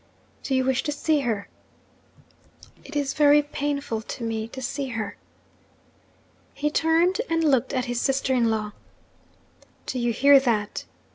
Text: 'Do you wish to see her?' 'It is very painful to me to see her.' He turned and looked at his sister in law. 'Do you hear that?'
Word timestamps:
'Do 0.41 0.55
you 0.55 0.63
wish 0.65 0.81
to 0.81 0.91
see 0.91 1.19
her?' 1.19 1.47
'It 2.83 2.95
is 2.95 3.13
very 3.13 3.43
painful 3.43 4.01
to 4.01 4.23
me 4.23 4.47
to 4.47 4.59
see 4.59 4.87
her.' 4.87 5.15
He 6.55 6.71
turned 6.71 7.21
and 7.29 7.43
looked 7.43 7.71
at 7.71 7.85
his 7.85 8.01
sister 8.01 8.33
in 8.33 8.49
law. 8.49 8.71
'Do 9.85 9.99
you 9.99 10.11
hear 10.11 10.39
that?' 10.39 10.85